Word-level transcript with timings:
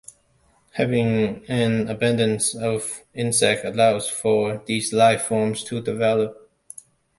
Having 0.71 1.45
an 1.47 1.87
abundance 1.87 2.55
of 2.55 3.03
insects 3.13 3.65
allows 3.65 4.09
for 4.09 4.63
these 4.65 4.91
life-forms 4.91 5.63
to 5.65 5.79
develop. 5.79 6.49